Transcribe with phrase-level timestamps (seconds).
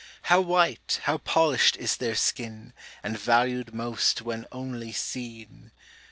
[0.23, 5.71] How white, how polish'd is their skin, And valu'd most when only seen!